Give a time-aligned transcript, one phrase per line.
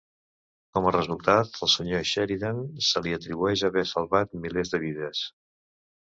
[0.75, 5.21] Com a resultat, al senyor Sheridan se li atribueix haver salvat milers de vides.